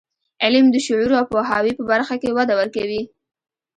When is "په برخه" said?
1.75-2.15